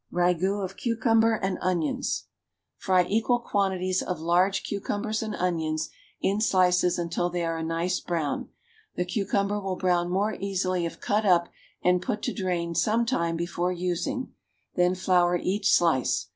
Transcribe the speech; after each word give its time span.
RAGOUT 0.09 0.63
OF 0.63 0.77
CUCUMBER 0.77 1.35
AND 1.43 1.59
ONIONS. 1.63 2.25
Fry 2.75 3.03
equal 3.07 3.37
quantities 3.37 4.01
of 4.01 4.19
large 4.19 4.63
cucumbers 4.63 5.21
and 5.21 5.35
onions 5.35 5.91
in 6.19 6.41
slices 6.41 6.97
until 6.97 7.29
they 7.29 7.45
are 7.45 7.59
a 7.59 7.63
nice 7.63 7.99
brown. 7.99 8.49
The 8.95 9.05
cucumber 9.05 9.59
will 9.61 9.75
brown 9.75 10.09
more 10.09 10.33
easily 10.33 10.87
if 10.87 10.99
cut 10.99 11.23
up 11.23 11.49
and 11.83 12.01
put 12.01 12.23
to 12.23 12.33
drain 12.33 12.73
some 12.73 13.05
time 13.05 13.35
before 13.37 13.71
using; 13.71 14.33
then 14.73 14.95
flour 14.95 15.37
each 15.37 15.71
slice. 15.71 16.29